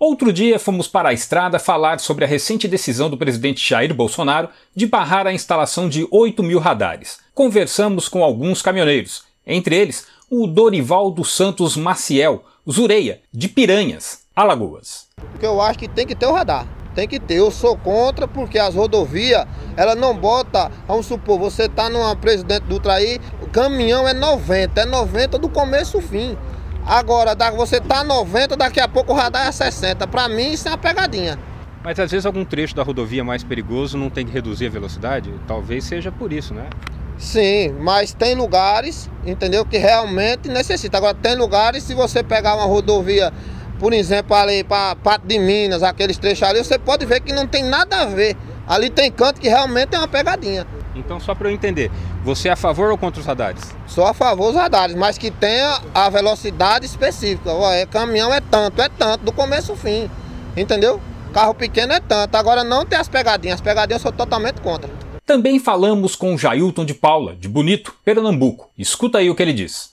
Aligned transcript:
Outro 0.00 0.32
dia 0.32 0.58
fomos 0.58 0.88
para 0.88 1.10
a 1.10 1.12
estrada 1.12 1.58
falar 1.58 2.00
sobre 2.00 2.24
a 2.24 2.26
recente 2.26 2.66
decisão 2.66 3.10
do 3.10 3.18
presidente 3.18 3.68
Jair 3.68 3.92
Bolsonaro 3.92 4.48
de 4.74 4.86
barrar 4.86 5.26
a 5.26 5.32
instalação 5.32 5.90
de 5.90 6.08
8 6.10 6.42
mil 6.42 6.58
radares. 6.58 7.18
Conversamos 7.34 8.08
com 8.08 8.24
alguns 8.24 8.62
caminhoneiros, 8.62 9.24
entre 9.46 9.76
eles 9.76 10.06
o 10.30 10.46
Dorival 10.46 11.10
dos 11.10 11.36
Santos 11.36 11.76
Maciel, 11.76 12.42
Zureia, 12.68 13.20
de 13.30 13.46
Piranhas, 13.46 14.22
Alagoas. 14.34 15.06
Porque 15.32 15.44
eu 15.44 15.60
acho 15.60 15.78
que 15.78 15.86
tem 15.86 16.06
que 16.06 16.14
ter 16.14 16.24
o 16.24 16.32
radar. 16.32 16.66
Tem 16.94 17.06
que 17.06 17.20
ter. 17.20 17.34
Eu 17.34 17.50
sou 17.50 17.76
contra 17.76 18.26
porque 18.26 18.58
as 18.58 18.74
rodovias, 18.74 19.44
ela 19.76 19.94
não 19.94 20.16
bota, 20.16 20.72
vamos 20.88 21.04
supor, 21.04 21.38
você 21.38 21.68
tá 21.68 21.90
numa 21.90 22.16
presidente 22.16 22.62
do 22.62 22.80
Traí, 22.80 23.20
o 23.42 23.50
caminhão 23.50 24.08
é 24.08 24.14
90, 24.14 24.80
é 24.80 24.86
90 24.86 25.38
do 25.38 25.50
começo 25.50 25.98
ao 25.98 26.02
fim. 26.02 26.38
Agora, 26.86 27.36
você 27.56 27.80
tá 27.80 28.02
90, 28.02 28.56
daqui 28.56 28.80
a 28.80 28.88
pouco 28.88 29.12
o 29.12 29.16
radar 29.16 29.46
é 29.46 29.52
60. 29.52 30.06
Para 30.06 30.28
mim, 30.28 30.52
isso 30.52 30.66
é 30.68 30.70
uma 30.72 30.78
pegadinha. 30.78 31.38
Mas 31.82 31.98
às 31.98 32.10
vezes 32.10 32.26
algum 32.26 32.44
trecho 32.44 32.74
da 32.74 32.82
rodovia 32.82 33.24
mais 33.24 33.42
perigoso 33.42 33.96
não 33.96 34.10
tem 34.10 34.26
que 34.26 34.32
reduzir 34.32 34.66
a 34.66 34.70
velocidade? 34.70 35.32
Talvez 35.46 35.84
seja 35.84 36.12
por 36.12 36.32
isso, 36.32 36.52
né? 36.52 36.68
Sim, 37.16 37.74
mas 37.80 38.12
tem 38.12 38.34
lugares, 38.34 39.10
entendeu, 39.24 39.64
que 39.64 39.78
realmente 39.78 40.48
necessita. 40.48 40.96
Agora, 40.96 41.14
tem 41.14 41.36
lugares, 41.36 41.82
se 41.82 41.94
você 41.94 42.22
pegar 42.22 42.54
uma 42.56 42.64
rodovia, 42.64 43.32
por 43.78 43.92
exemplo, 43.92 44.34
ali 44.34 44.64
para 44.64 44.96
Pato 44.96 45.26
de 45.26 45.38
Minas, 45.38 45.82
aqueles 45.82 46.18
trechos 46.18 46.42
ali, 46.42 46.64
você 46.64 46.78
pode 46.78 47.04
ver 47.06 47.20
que 47.20 47.32
não 47.32 47.46
tem 47.46 47.62
nada 47.62 48.02
a 48.02 48.06
ver. 48.06 48.36
Ali 48.66 48.88
tem 48.90 49.10
canto 49.10 49.40
que 49.40 49.48
realmente 49.48 49.94
é 49.94 49.98
uma 49.98 50.08
pegadinha. 50.08 50.66
Então, 50.94 51.20
só 51.20 51.34
para 51.34 51.48
eu 51.48 51.54
entender, 51.54 51.90
você 52.24 52.48
é 52.48 52.52
a 52.52 52.56
favor 52.56 52.90
ou 52.90 52.98
contra 52.98 53.20
os 53.20 53.26
radares? 53.26 53.74
Sou 53.86 54.04
a 54.04 54.12
favor 54.12 54.52
dos 54.52 54.60
radares, 54.60 54.96
mas 54.96 55.16
que 55.16 55.30
tenha 55.30 55.80
a 55.94 56.10
velocidade 56.10 56.84
específica. 56.84 57.52
Ué, 57.52 57.86
caminhão 57.86 58.32
é 58.32 58.40
tanto, 58.40 58.82
é 58.82 58.88
tanto, 58.88 59.24
do 59.24 59.32
começo 59.32 59.72
ao 59.72 59.76
fim. 59.76 60.10
Entendeu? 60.56 61.00
Carro 61.32 61.54
pequeno 61.54 61.92
é 61.92 62.00
tanto. 62.00 62.34
Agora 62.34 62.64
não 62.64 62.84
tem 62.84 62.98
as 62.98 63.08
pegadinhas. 63.08 63.56
As 63.56 63.60
pegadinhas 63.60 64.02
eu 64.02 64.10
sou 64.10 64.12
totalmente 64.12 64.60
contra. 64.60 64.90
Também 65.24 65.60
falamos 65.60 66.16
com 66.16 66.36
Jailton 66.36 66.84
de 66.84 66.92
Paula, 66.92 67.36
de 67.36 67.48
Bonito, 67.48 67.94
Pernambuco. 68.04 68.68
Escuta 68.76 69.18
aí 69.18 69.30
o 69.30 69.34
que 69.34 69.42
ele 69.42 69.52
diz. 69.52 69.90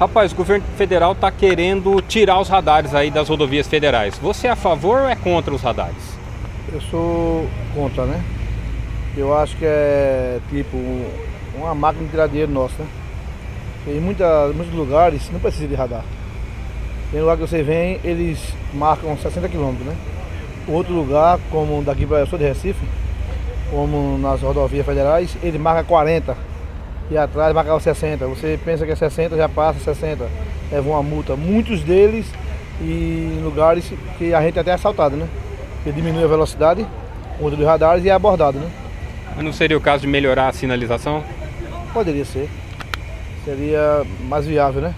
Rapaz, 0.00 0.32
o 0.32 0.34
governo 0.34 0.64
federal 0.76 1.12
está 1.12 1.30
querendo 1.30 2.00
tirar 2.02 2.40
os 2.40 2.48
radares 2.48 2.94
aí 2.94 3.10
das 3.10 3.28
rodovias 3.28 3.68
federais. 3.68 4.18
Você 4.18 4.48
é 4.48 4.50
a 4.50 4.56
favor 4.56 5.02
ou 5.02 5.08
é 5.08 5.14
contra 5.14 5.54
os 5.54 5.62
radares? 5.62 6.02
Eu 6.72 6.80
sou 6.80 7.46
contra, 7.74 8.06
né? 8.06 8.20
Eu 9.20 9.36
acho 9.36 9.54
que 9.58 9.66
é 9.66 10.40
tipo 10.48 10.78
uma 11.54 11.74
máquina 11.74 12.06
de 12.06 12.10
tirar 12.10 12.26
dinheiro 12.26 12.50
nossa, 12.50 12.82
né? 12.82 12.88
Em 13.86 14.00
muita, 14.00 14.48
muitos 14.54 14.74
lugares 14.74 15.30
não 15.30 15.38
precisa 15.38 15.68
de 15.68 15.74
radar. 15.74 16.02
Tem 17.12 17.20
lugar 17.20 17.36
que 17.36 17.42
você 17.42 17.62
vem, 17.62 18.00
eles 18.02 18.38
marcam 18.72 19.14
60 19.18 19.46
km, 19.50 19.74
né? 19.84 19.94
Outro 20.66 20.94
lugar, 20.94 21.38
como 21.50 21.82
daqui 21.82 22.06
para 22.06 22.20
eu 22.20 22.26
sou 22.26 22.38
de 22.38 22.46
Recife, 22.46 22.82
como 23.70 24.16
nas 24.16 24.40
rodovias 24.40 24.86
federais, 24.86 25.36
ele 25.42 25.58
marca 25.58 25.84
40 25.84 26.34
e 27.10 27.18
atrás 27.18 27.54
marca 27.54 27.78
60. 27.78 28.26
Você 28.26 28.58
pensa 28.64 28.86
que 28.86 28.92
é 28.92 28.96
60, 28.96 29.36
já 29.36 29.50
passa 29.50 29.80
60, 29.80 30.26
leva 30.72 30.88
uma 30.88 31.02
multa. 31.02 31.36
Muitos 31.36 31.82
deles 31.82 32.24
e 32.80 33.38
lugares 33.44 33.92
que 34.16 34.32
a 34.32 34.40
gente 34.40 34.58
até 34.58 34.70
é 34.70 34.74
assaltado, 34.74 35.14
né? 35.14 35.28
Porque 35.76 35.92
diminui 35.92 36.24
a 36.24 36.26
velocidade, 36.26 36.86
contra 37.38 37.56
dos 37.56 37.66
radares 37.66 38.02
e 38.02 38.08
é 38.08 38.12
abordado, 38.12 38.58
né? 38.58 38.79
Mas 39.34 39.44
não 39.44 39.52
seria 39.52 39.76
o 39.76 39.80
caso 39.80 40.02
de 40.02 40.06
melhorar 40.06 40.48
a 40.48 40.52
sinalização? 40.52 41.24
Poderia 41.92 42.24
ser. 42.24 42.48
Seria 43.44 44.04
mais 44.28 44.46
viável, 44.46 44.82
né? 44.82 44.94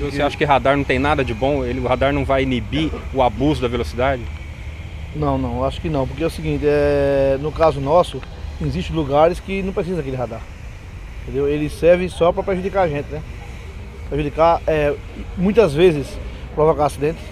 E 0.00 0.02
você 0.04 0.22
acha 0.22 0.36
que 0.36 0.44
radar 0.44 0.76
não 0.76 0.84
tem 0.84 0.98
nada 0.98 1.24
de 1.24 1.34
bom? 1.34 1.64
Ele, 1.64 1.80
o 1.80 1.86
radar 1.86 2.12
não 2.12 2.24
vai 2.24 2.44
inibir 2.44 2.90
o 3.12 3.22
abuso 3.22 3.60
da 3.60 3.68
velocidade? 3.68 4.22
Não, 5.14 5.36
não, 5.36 5.64
acho 5.64 5.80
que 5.80 5.88
não. 5.88 6.06
Porque 6.06 6.22
é 6.22 6.26
o 6.26 6.30
seguinte, 6.30 6.64
é, 6.64 7.36
no 7.40 7.50
caso 7.50 7.80
nosso, 7.80 8.22
existem 8.60 8.94
lugares 8.94 9.40
que 9.40 9.62
não 9.62 9.72
precisa 9.72 9.96
daquele 9.96 10.16
radar. 10.16 10.40
Entendeu? 11.22 11.48
Ele 11.48 11.68
serve 11.68 12.08
só 12.08 12.32
para 12.32 12.44
prejudicar 12.44 12.82
a 12.82 12.88
gente, 12.88 13.10
né? 13.10 13.20
Prejudicar, 14.08 14.62
é, 14.66 14.94
muitas 15.36 15.74
vezes, 15.74 16.06
provocar 16.54 16.86
acidentes. 16.86 17.22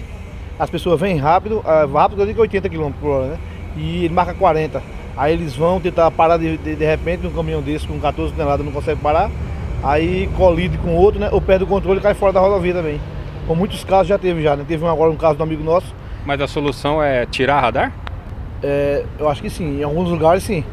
As 0.59 0.69
pessoas 0.69 0.99
vêm 0.99 1.17
rápido, 1.17 1.63
é, 1.65 1.85
rápido 1.85 2.21
eu 2.21 2.25
digo 2.25 2.41
80 2.41 2.67
km 2.69 2.91
por 2.99 3.09
hora, 3.09 3.27
né? 3.27 3.39
E 3.77 4.05
ele 4.05 4.13
marca 4.13 4.33
40. 4.33 4.96
Aí 5.17 5.33
eles 5.33 5.55
vão 5.55 5.81
tentar 5.81 6.11
parar 6.11 6.37
de, 6.37 6.57
de, 6.57 6.75
de 6.75 6.85
repente 6.85 7.25
um 7.25 7.31
caminhão 7.31 7.61
desse 7.61 7.87
com 7.87 7.99
14 7.99 8.33
toneladas 8.33 8.63
não 8.63 8.71
consegue 8.71 9.01
parar. 9.01 9.31
Aí 9.83 10.29
colide 10.37 10.77
com 10.77 10.95
outro, 10.95 11.19
né? 11.19 11.29
Ou 11.31 11.41
perde 11.41 11.63
o 11.63 11.67
controle 11.67 11.99
e 11.99 12.03
cai 12.03 12.13
fora 12.13 12.33
da 12.33 12.39
rodovia 12.39 12.73
também. 12.73 13.01
Com 13.47 13.55
muitos 13.55 13.83
casos 13.83 14.07
já 14.07 14.17
teve 14.17 14.43
já, 14.43 14.55
né? 14.55 14.63
Teve 14.67 14.85
agora 14.85 15.09
um 15.09 15.15
caso 15.15 15.35
de 15.35 15.41
um 15.41 15.45
amigo 15.45 15.63
nosso. 15.63 15.93
Mas 16.25 16.39
a 16.39 16.47
solução 16.47 17.01
é 17.01 17.25
tirar 17.25 17.61
radar? 17.61 17.91
É, 18.61 19.03
eu 19.17 19.27
acho 19.27 19.41
que 19.41 19.49
sim. 19.49 19.79
Em 19.79 19.83
alguns 19.83 20.09
lugares 20.09 20.43
sim. 20.43 20.63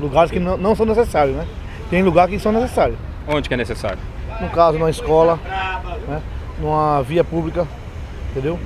Lugares 0.00 0.30
que 0.30 0.38
não, 0.38 0.56
não 0.56 0.76
são 0.76 0.86
necessários, 0.86 1.36
né? 1.36 1.44
Tem 1.90 2.02
lugares 2.02 2.32
que 2.32 2.40
são 2.40 2.52
necessários. 2.52 2.98
Onde 3.26 3.48
que 3.48 3.54
é 3.54 3.56
necessário? 3.56 3.98
No 4.40 4.48
caso, 4.50 4.78
numa 4.78 4.90
escola, 4.90 5.38
né? 6.06 6.22
numa 6.60 7.02
via 7.02 7.24
pública, 7.24 7.66
entendeu? 8.30 8.58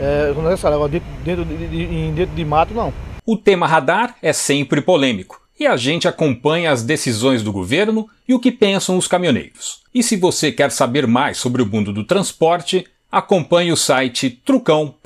É, 0.00 0.32
é 0.36 0.42
necessário. 0.42 0.76
Agora, 0.76 0.90
dentro, 0.90 1.08
dentro, 1.24 1.44
de, 1.44 2.12
dentro 2.12 2.34
de 2.36 2.44
mato, 2.44 2.72
não. 2.72 2.92
O 3.30 3.36
tema 3.36 3.66
radar 3.66 4.16
é 4.22 4.32
sempre 4.32 4.80
polêmico 4.80 5.38
e 5.60 5.66
a 5.66 5.76
gente 5.76 6.08
acompanha 6.08 6.72
as 6.72 6.82
decisões 6.82 7.42
do 7.42 7.52
governo 7.52 8.08
e 8.26 8.32
o 8.32 8.40
que 8.40 8.50
pensam 8.50 8.96
os 8.96 9.06
caminhoneiros. 9.06 9.82
E 9.94 10.02
se 10.02 10.16
você 10.16 10.50
quer 10.50 10.72
saber 10.72 11.06
mais 11.06 11.36
sobre 11.36 11.60
o 11.60 11.66
mundo 11.66 11.92
do 11.92 12.04
transporte, 12.04 12.86
acompanhe 13.12 13.70
o 13.70 13.76
site 13.76 14.30
trucão.com.br. 14.30 14.96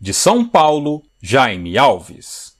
De 0.00 0.12
São 0.12 0.44
Paulo, 0.44 1.04
Jaime 1.22 1.78
Alves. 1.78 2.51